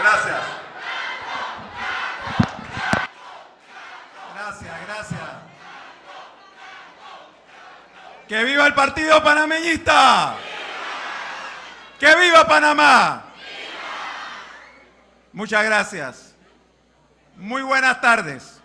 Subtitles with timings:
[0.00, 0.40] Gracias.
[4.34, 5.20] Gracias, gracias.
[8.26, 10.36] ¡Que viva el Partido Panameñista!
[11.98, 13.24] ¡Que viva Panamá!
[15.34, 16.34] Muchas gracias.
[17.36, 18.62] Muy buenas tardes.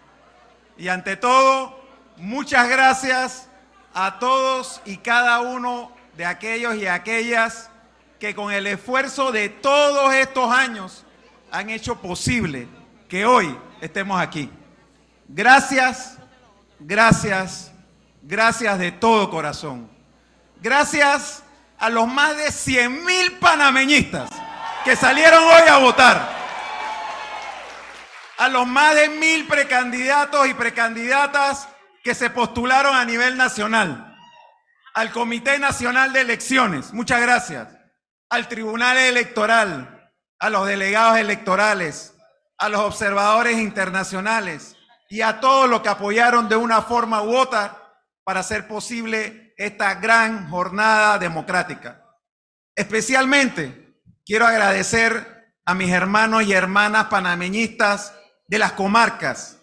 [0.77, 1.83] Y ante todo,
[2.15, 3.49] muchas gracias
[3.93, 7.69] a todos y cada uno de aquellos y aquellas
[8.19, 11.04] que con el esfuerzo de todos estos años
[11.55, 12.67] han hecho posible
[13.07, 14.51] que hoy estemos aquí.
[15.25, 16.17] Gracias,
[16.79, 17.71] gracias,
[18.21, 19.89] gracias de todo corazón.
[20.61, 21.43] Gracias
[21.77, 24.29] a los más de 100 mil panameñistas
[24.83, 26.35] que salieron hoy a votar.
[28.37, 31.69] A los más de mil precandidatos y precandidatas
[32.03, 34.13] que se postularon a nivel nacional.
[34.93, 37.69] Al Comité Nacional de Elecciones, muchas gracias.
[38.29, 39.94] Al Tribunal Electoral,
[40.45, 42.13] a los delegados electorales,
[42.59, 44.75] a los observadores internacionales
[45.09, 47.81] y a todos los que apoyaron de una forma u otra
[48.23, 52.05] para hacer posible esta gran jornada democrática.
[52.75, 58.13] Especialmente quiero agradecer a mis hermanos y hermanas panameñistas
[58.47, 59.57] de las comarcas,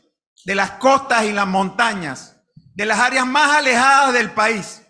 [0.44, 2.38] de las costas y las montañas,
[2.74, 4.82] de las áreas más alejadas del país,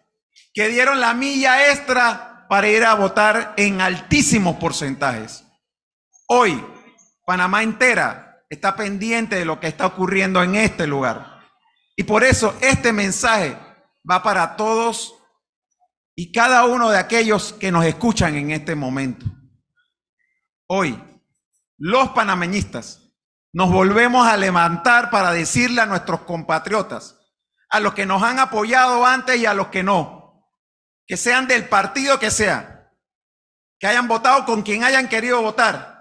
[0.54, 5.41] que dieron la milla extra para ir a votar en altísimos porcentajes.
[6.34, 6.64] Hoy,
[7.26, 11.42] Panamá entera está pendiente de lo que está ocurriendo en este lugar.
[11.94, 13.54] Y por eso este mensaje
[14.10, 15.14] va para todos
[16.14, 19.26] y cada uno de aquellos que nos escuchan en este momento.
[20.68, 20.98] Hoy,
[21.76, 23.12] los panameñistas
[23.52, 27.18] nos volvemos a levantar para decirle a nuestros compatriotas,
[27.68, 30.48] a los que nos han apoyado antes y a los que no,
[31.06, 32.90] que sean del partido que sea,
[33.78, 35.91] que hayan votado con quien hayan querido votar,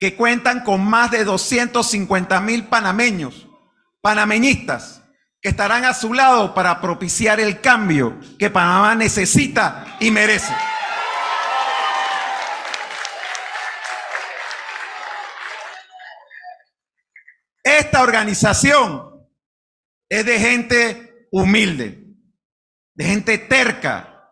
[0.00, 3.48] que cuentan con más de 250 mil panameños,
[4.00, 5.02] panameñistas,
[5.40, 10.54] que estarán a su lado para propiciar el cambio que Panamá necesita y merece.
[17.62, 19.28] Esta organización
[20.08, 22.02] es de gente humilde,
[22.94, 24.30] de gente terca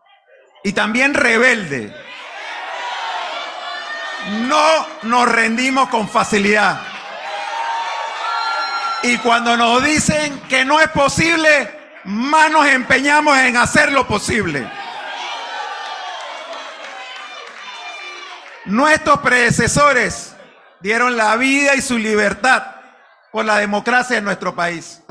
[0.63, 1.93] y también rebelde.
[4.25, 6.81] No nos rendimos con facilidad.
[9.03, 14.69] Y cuando nos dicen que no es posible, más nos empeñamos en hacer lo posible.
[18.65, 20.35] Nuestros predecesores
[20.81, 22.75] dieron la vida y su libertad
[23.31, 25.03] por la democracia en nuestro país.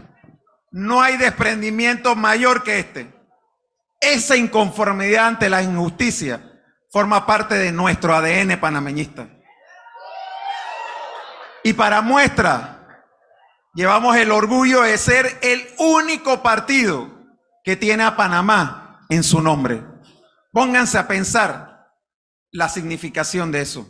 [0.70, 3.14] No hay desprendimiento mayor que este.
[4.00, 6.55] Esa inconformidad ante la injusticia
[6.96, 9.28] forma parte de nuestro ADN panameñista.
[11.62, 13.04] Y para muestra,
[13.74, 17.10] llevamos el orgullo de ser el único partido
[17.62, 19.84] que tiene a Panamá en su nombre.
[20.50, 21.86] Pónganse a pensar
[22.50, 23.86] la significación de eso.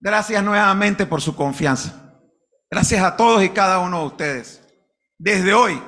[0.00, 2.12] Gracias nuevamente por su confianza.
[2.72, 4.68] Gracias a todos y cada uno de ustedes.
[5.16, 5.80] Desde hoy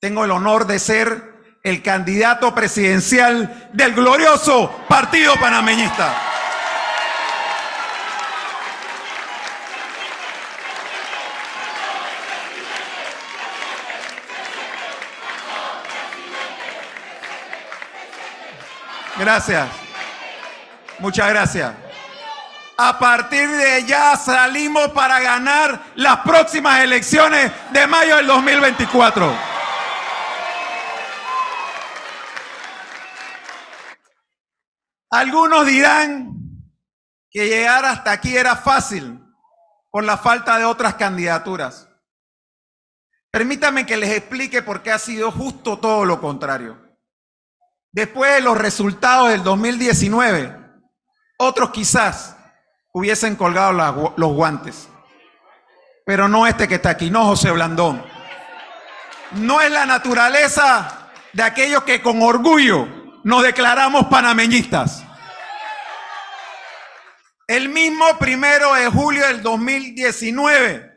[0.00, 1.33] tengo el honor de ser
[1.64, 6.14] el candidato presidencial del glorioso Partido Panameñista.
[19.18, 19.66] Gracias.
[20.98, 21.72] Muchas gracias.
[22.76, 29.53] A partir de ya salimos para ganar las próximas elecciones de mayo del 2024.
[35.14, 36.34] Algunos dirán
[37.30, 39.20] que llegar hasta aquí era fácil
[39.88, 41.88] por la falta de otras candidaturas.
[43.30, 46.96] Permítanme que les explique por qué ha sido justo todo lo contrario.
[47.92, 50.58] Después de los resultados del 2019,
[51.38, 52.36] otros quizás
[52.92, 54.88] hubiesen colgado los guantes.
[56.04, 58.04] Pero no este que está aquí, no José Blandón.
[59.36, 65.02] No es la naturaleza de aquellos que con orgullo nos declaramos panameñistas.
[67.46, 70.92] El mismo primero de julio del 2019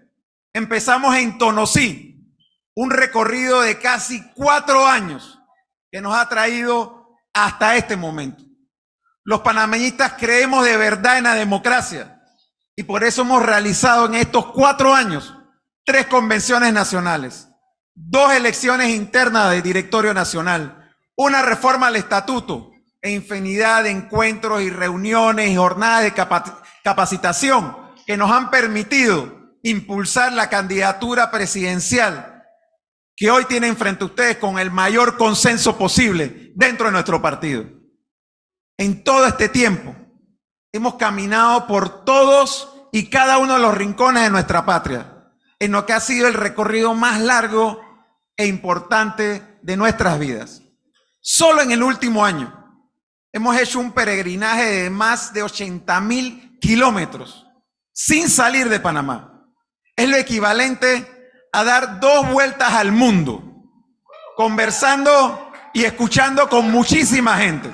[0.53, 2.33] empezamos en Tonosí,
[2.75, 5.39] un recorrido de casi cuatro años
[5.91, 8.43] que nos ha traído hasta este momento.
[9.23, 12.21] Los panameñistas creemos de verdad en la democracia
[12.75, 15.33] y por eso hemos realizado en estos cuatro años
[15.85, 17.49] tres convenciones nacionales,
[17.93, 20.76] dos elecciones internas de directorio nacional,
[21.17, 22.71] una reforma al estatuto
[23.01, 26.13] e infinidad de encuentros y reuniones y jornadas de
[26.83, 27.75] capacitación
[28.05, 32.43] que nos han permitido impulsar la candidatura presidencial
[33.15, 37.65] que hoy tienen frente a ustedes con el mayor consenso posible dentro de nuestro partido.
[38.77, 39.95] En todo este tiempo
[40.71, 45.87] hemos caminado por todos y cada uno de los rincones de nuestra patria, en lo
[45.87, 47.81] que ha sido el recorrido más largo
[48.37, 50.61] e importante de nuestras vidas.
[51.29, 52.53] Solo en el último año
[53.33, 57.45] hemos hecho un peregrinaje de más de 80 mil kilómetros
[57.91, 59.45] sin salir de Panamá.
[59.97, 61.05] Es lo equivalente
[61.51, 63.43] a dar dos vueltas al mundo,
[64.37, 67.73] conversando y escuchando con muchísima gente.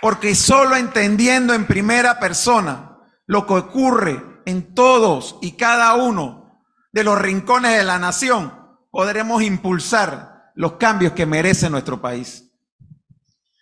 [0.00, 7.02] Porque solo entendiendo en primera persona lo que ocurre en todos y cada uno de
[7.02, 12.50] los rincones de la nación, podremos impulsar los cambios que merece nuestro país.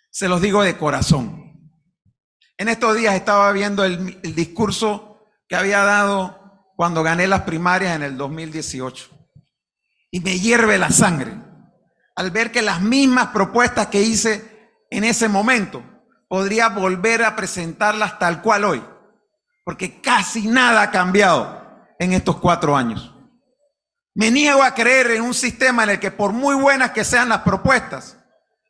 [0.09, 1.71] Se los digo de corazón.
[2.57, 8.03] En estos días estaba viendo el, discurso que había dado cuando gané las primarias en
[8.03, 9.09] el 2018.
[10.11, 11.33] Y me hierve la sangre
[12.15, 15.83] al ver que las mismas propuestas que hice en ese momento
[16.27, 18.83] podría volver a presentarlas tal cual hoy.
[19.63, 21.61] Porque casi nada ha cambiado
[21.97, 23.10] en estos cuatro años.
[24.13, 27.29] Me niego a creer en un sistema en el que por muy buenas que sean
[27.29, 28.17] las propuestas,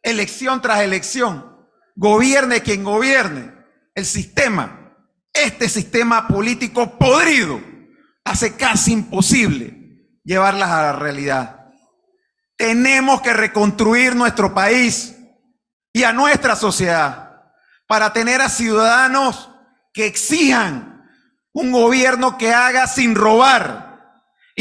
[0.03, 3.51] elección tras elección, gobierne quien gobierne,
[3.95, 4.95] el sistema,
[5.33, 7.59] este sistema político podrido,
[8.23, 11.71] hace casi imposible llevarlas a la realidad.
[12.55, 15.15] Tenemos que reconstruir nuestro país
[15.91, 17.51] y a nuestra sociedad
[17.87, 19.49] para tener a ciudadanos
[19.91, 21.09] que exijan
[21.51, 23.90] un gobierno que haga sin robar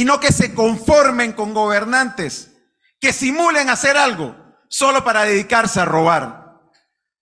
[0.00, 2.52] y no que se conformen con gobernantes
[2.98, 4.34] que simulen hacer algo
[4.66, 6.58] solo para dedicarse a robar.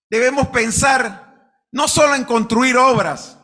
[0.09, 3.37] Debemos pensar no solo en construir obras,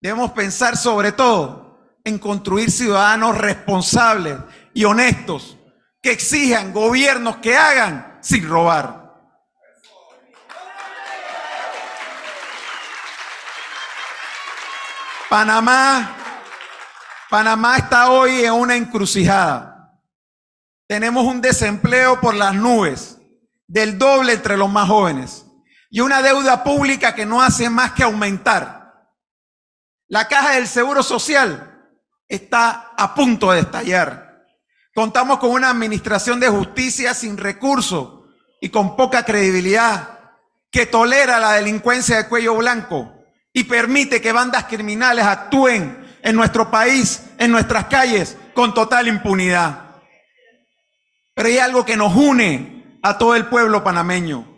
[0.00, 4.38] debemos pensar sobre todo en construir ciudadanos responsables
[4.72, 5.56] y honestos
[6.02, 9.14] que exijan gobiernos que hagan sin robar.
[15.30, 16.23] Panamá
[17.34, 19.98] Panamá está hoy en una encrucijada.
[20.86, 23.18] Tenemos un desempleo por las nubes,
[23.66, 25.44] del doble entre los más jóvenes,
[25.90, 29.10] y una deuda pública que no hace más que aumentar.
[30.06, 31.84] La caja del Seguro Social
[32.28, 34.46] está a punto de estallar.
[34.94, 40.20] Contamos con una administración de justicia sin recursos y con poca credibilidad,
[40.70, 43.12] que tolera la delincuencia de cuello blanco
[43.52, 50.00] y permite que bandas criminales actúen en nuestro país, en nuestras calles, con total impunidad.
[51.34, 54.48] Pero hay algo que nos une a todo el pueblo panameño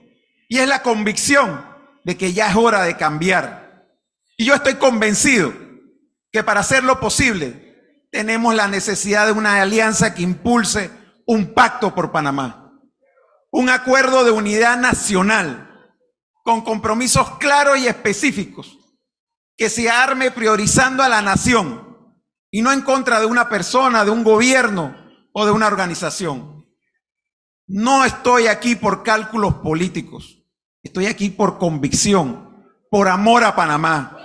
[0.48, 1.66] y es la convicción
[2.04, 3.84] de que ya es hora de cambiar.
[4.36, 5.52] Y yo estoy convencido
[6.30, 10.90] que para hacerlo posible tenemos la necesidad de una alianza que impulse
[11.26, 12.80] un pacto por Panamá,
[13.50, 15.90] un acuerdo de unidad nacional
[16.44, 18.85] con compromisos claros y específicos
[19.56, 21.86] que se arme priorizando a la nación
[22.50, 24.94] y no en contra de una persona, de un gobierno
[25.32, 26.66] o de una organización.
[27.66, 30.44] No estoy aquí por cálculos políticos,
[30.82, 34.18] estoy aquí por convicción, por amor a Panamá.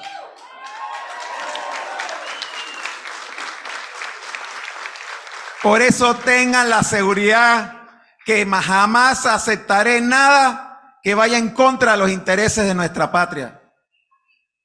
[5.63, 7.89] Por eso tengan la seguridad
[8.25, 13.60] que jamás aceptaré nada que vaya en contra de los intereses de nuestra patria.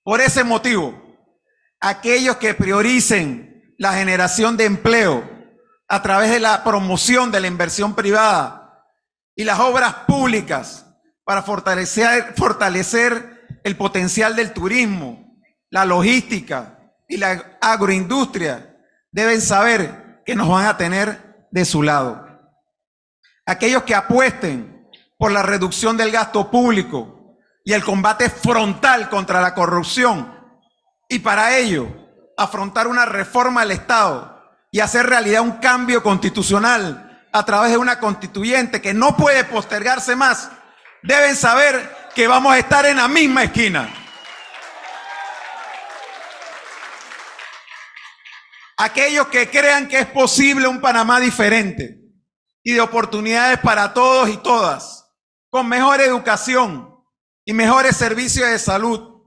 [0.07, 0.95] Por ese motivo,
[1.81, 5.29] aquellos que prioricen la generación de empleo
[5.89, 8.85] a través de la promoción de la inversión privada
[9.35, 10.87] y las obras públicas
[11.25, 12.37] para fortalecer,
[13.65, 18.79] el potencial del turismo, la logística y la agroindustria,
[19.11, 22.25] deben saber que nos van a tener de su lado.
[23.45, 27.16] Aquellos que apuesten por la reducción del gasto público,
[27.67, 30.33] y el combate frontal contra la corrupción.
[31.09, 31.89] Y para ello,
[32.37, 37.99] afrontar una reforma al Estado y hacer realidad un cambio constitucional a través de una
[37.99, 40.49] constituyente que no puede postergarse más,
[41.03, 43.93] deben saber que vamos a estar en la misma esquina.
[48.77, 51.99] Aquellos que crean que es posible un Panamá diferente
[52.63, 55.09] y de oportunidades para todos y todas,
[55.51, 56.96] con mejor educación,
[57.47, 59.23] y mejores servicios de salud,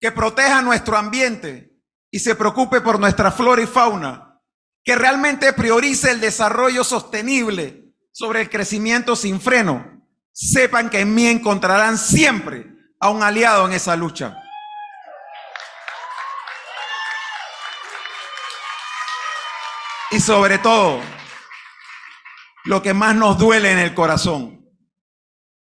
[0.00, 1.70] que proteja nuestro ambiente
[2.10, 4.40] y se preocupe por nuestra flora y fauna,
[4.82, 11.26] que realmente priorice el desarrollo sostenible sobre el crecimiento sin freno, sepan que en mí
[11.26, 12.66] encontrarán siempre
[12.98, 14.42] a un aliado en esa lucha.
[20.10, 21.02] Y sobre todo,
[22.64, 24.57] lo que más nos duele en el corazón,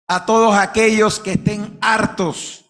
[0.07, 2.67] a todos aquellos que estén hartos,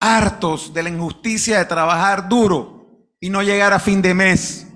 [0.00, 4.66] hartos de la injusticia de trabajar duro y no llegar a fin de mes,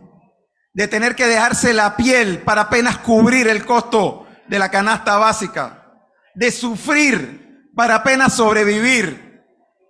[0.73, 5.93] de tener que dejarse la piel para apenas cubrir el costo de la canasta básica,
[6.35, 9.43] de sufrir para apenas sobrevivir,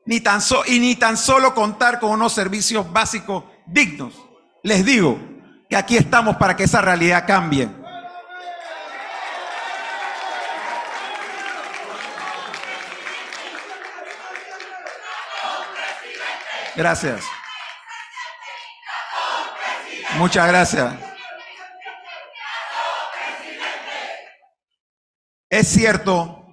[0.07, 4.15] ni tan y ni tan solo contar con unos servicios básicos dignos.
[4.63, 5.19] Les digo
[5.69, 7.69] que aquí estamos para que esa realidad cambie.
[16.76, 17.25] Gracias.
[20.18, 20.95] Muchas gracias.
[25.49, 26.47] Es cierto,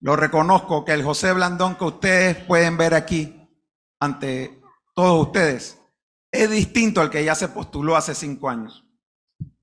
[0.00, 3.48] lo reconozco, que el José Blandón que ustedes pueden ver aquí
[4.00, 4.60] ante
[4.94, 5.80] todos ustedes
[6.32, 8.84] es distinto al que ya se postuló hace cinco años.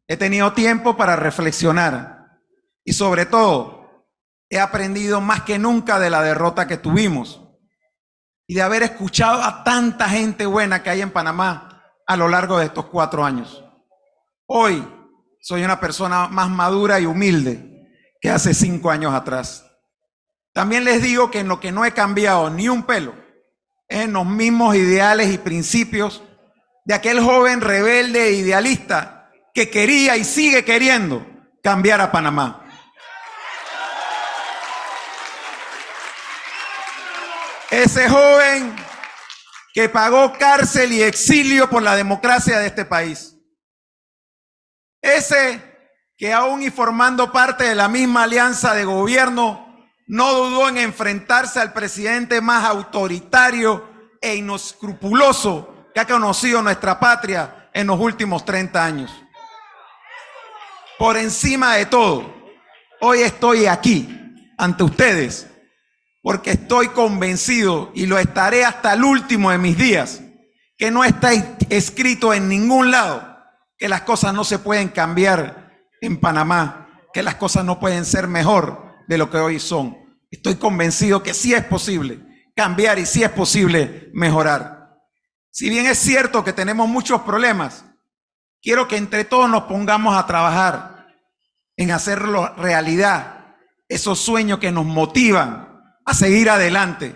[0.08, 2.40] He tenido tiempo para reflexionar
[2.86, 4.08] y sobre todo
[4.50, 7.43] he aprendido más que nunca de la derrota que tuvimos
[8.54, 12.60] y de haber escuchado a tanta gente buena que hay en Panamá a lo largo
[12.60, 13.66] de estos cuatro años.
[14.46, 14.88] Hoy
[15.42, 17.90] soy una persona más madura y humilde
[18.22, 19.66] que hace cinco años atrás.
[20.54, 23.16] También les digo que en lo que no he cambiado ni un pelo
[23.88, 26.22] es en los mismos ideales y principios
[26.86, 31.26] de aquel joven rebelde e idealista que quería y sigue queriendo
[31.64, 32.63] cambiar a Panamá.
[37.74, 38.76] Ese joven
[39.74, 43.36] que pagó cárcel y exilio por la democracia de este país.
[45.02, 45.60] Ese
[46.16, 51.60] que aún y formando parte de la misma alianza de gobierno, no dudó en enfrentarse
[51.60, 53.90] al presidente más autoritario
[54.22, 59.12] e inescrupuloso que ha conocido nuestra patria en los últimos 30 años.
[61.00, 62.36] Por encima de todo,
[63.02, 65.48] hoy estoy aquí ante ustedes
[66.24, 70.22] porque estoy convencido y lo estaré hasta el último de mis días,
[70.78, 71.32] que no está
[71.70, 73.38] escrito en ningún lado
[73.78, 78.30] que las cosas no se pueden cambiar en Panamá, que las cosas no pueden ser
[78.30, 79.98] mejor de lo que hoy son.
[80.32, 82.22] Estoy convencido que sí es posible
[82.56, 84.96] cambiar y sí es posible mejorar.
[85.52, 87.84] Si bien es cierto que tenemos muchos problemas,
[88.62, 91.08] quiero que entre todos nos pongamos a trabajar
[91.76, 93.58] en hacerlo realidad,
[93.90, 95.73] esos sueños que nos motivan
[96.06, 97.16] a seguir adelante.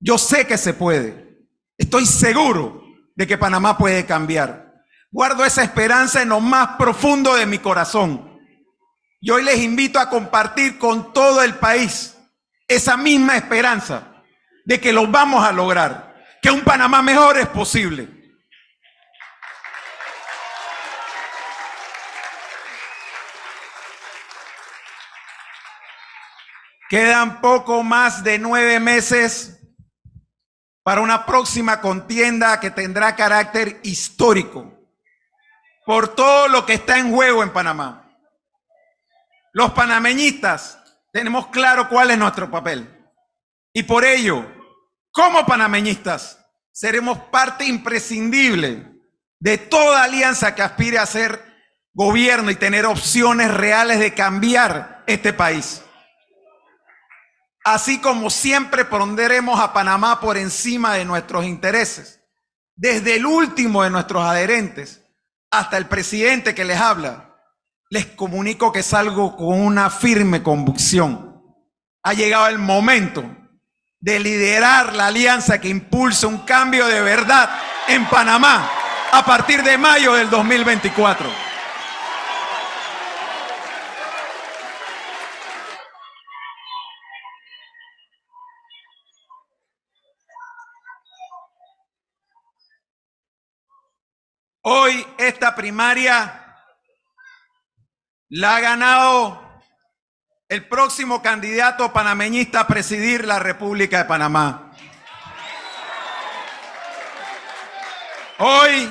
[0.00, 1.38] Yo sé que se puede.
[1.78, 2.82] Estoy seguro
[3.14, 4.74] de que Panamá puede cambiar.
[5.10, 8.40] Guardo esa esperanza en lo más profundo de mi corazón.
[9.20, 12.16] Y hoy les invito a compartir con todo el país
[12.68, 14.22] esa misma esperanza
[14.64, 18.23] de que lo vamos a lograr, que un Panamá mejor es posible.
[26.88, 29.58] Quedan poco más de nueve meses
[30.82, 34.70] para una próxima contienda que tendrá carácter histórico
[35.86, 38.10] por todo lo que está en juego en Panamá.
[39.52, 40.78] Los panameñistas
[41.12, 42.90] tenemos claro cuál es nuestro papel
[43.72, 44.46] y por ello,
[45.10, 46.38] como panameñistas,
[46.72, 48.94] seremos parte imprescindible
[49.38, 51.40] de toda alianza que aspire a ser
[51.92, 55.83] gobierno y tener opciones reales de cambiar este país.
[57.64, 62.20] Así como siempre ponderemos a Panamá por encima de nuestros intereses,
[62.76, 65.00] desde el último de nuestros adherentes
[65.50, 67.34] hasta el presidente que les habla,
[67.88, 71.42] les comunico que salgo con una firme convicción.
[72.02, 73.24] Ha llegado el momento
[73.98, 77.48] de liderar la alianza que impulsa un cambio de verdad
[77.88, 78.68] en Panamá
[79.10, 81.53] a partir de mayo del 2024.
[94.66, 96.42] Hoy esta primaria
[98.30, 99.60] la ha ganado
[100.48, 104.72] el próximo candidato panameñista a presidir la República de Panamá.
[108.38, 108.90] Hoy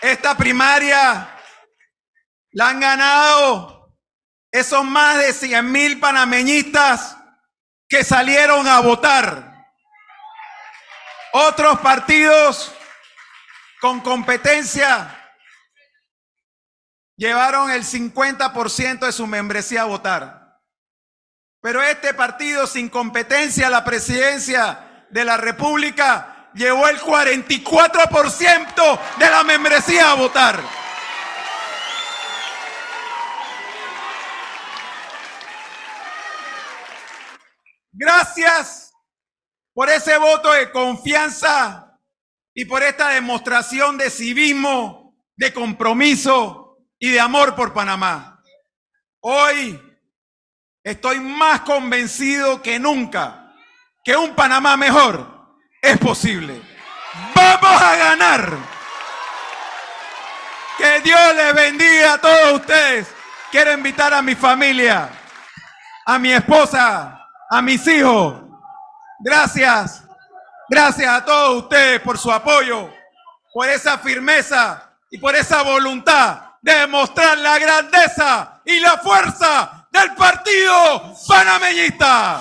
[0.00, 1.28] esta primaria
[2.52, 3.96] la han ganado
[4.52, 7.16] esos más de 100 mil panameñistas
[7.88, 9.66] que salieron a votar.
[11.32, 12.72] Otros partidos
[13.84, 15.14] con competencia,
[17.16, 20.58] llevaron el 50% de su membresía a votar.
[21.60, 29.28] Pero este partido sin competencia a la presidencia de la República llevó el 44% de
[29.28, 30.62] la membresía a votar.
[37.92, 38.94] Gracias
[39.74, 41.83] por ese voto de confianza
[42.54, 48.40] y por esta demostración de civismo, de compromiso y de amor por Panamá.
[49.20, 49.80] Hoy
[50.84, 53.52] estoy más convencido que nunca
[54.04, 56.60] que un Panamá mejor es posible.
[57.34, 58.58] Vamos a ganar.
[60.78, 63.08] Que Dios les bendiga a todos ustedes.
[63.50, 65.08] Quiero invitar a mi familia,
[66.04, 68.42] a mi esposa, a mis hijos.
[69.20, 70.03] Gracias.
[70.68, 72.90] Gracias a todos ustedes por su apoyo,
[73.52, 80.14] por esa firmeza y por esa voluntad de demostrar la grandeza y la fuerza del
[80.14, 82.40] partido panameñista.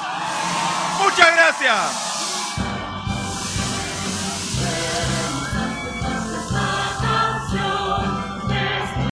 [1.00, 2.12] Muchas gracias.